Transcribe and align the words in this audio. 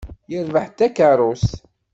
Yerbeḥ-d 0.31 0.75
takeṛṛust. 0.77 1.51